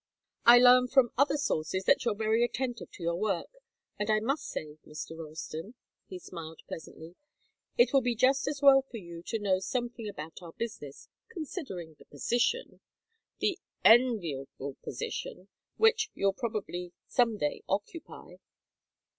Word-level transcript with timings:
I 0.45 0.57
learn 0.57 0.87
from 0.87 1.11
other 1.15 1.37
sources 1.37 1.83
that 1.83 2.03
you're 2.03 2.15
very 2.15 2.43
attentive 2.43 2.89
to 2.93 3.03
your 3.03 3.17
work, 3.19 3.51
and 3.99 4.09
I 4.09 4.19
must 4.19 4.47
say 4.49 4.79
Mr. 4.83 5.15
Ralston" 5.15 5.75
he 6.09 6.17
smiled 6.17 6.61
pleasantly 6.67 7.13
"it 7.77 7.93
will 7.93 8.01
be 8.01 8.15
just 8.15 8.47
as 8.47 8.63
well 8.63 8.81
for 8.81 8.97
you 8.97 9.21
to 9.27 9.37
know 9.37 9.59
something 9.59 10.09
about 10.09 10.41
our 10.41 10.53
business, 10.53 11.07
considering 11.29 11.97
the 11.99 12.05
position 12.05 12.81
the 13.41 13.59
enviable 13.85 14.75
position 14.83 15.49
which 15.77 16.09
you'll 16.15 16.33
probably 16.33 16.93
some 17.07 17.37
day 17.37 17.61
occupy." 17.69 18.37